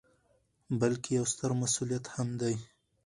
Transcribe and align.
،بلکې 0.79 1.09
یو 1.17 1.25
ستر 1.33 1.51
مسؤلیت 1.61 2.05
هم 2.15 2.29
دی 2.41 2.55